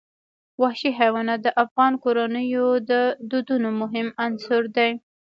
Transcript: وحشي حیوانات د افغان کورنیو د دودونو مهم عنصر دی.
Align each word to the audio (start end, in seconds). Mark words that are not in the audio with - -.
وحشي 0.61 0.91
حیوانات 0.99 1.39
د 1.43 1.49
افغان 1.63 1.93
کورنیو 2.03 2.67
د 2.89 2.91
دودونو 3.29 3.69
مهم 3.81 4.07
عنصر 4.25 4.61
دی. 4.77 4.91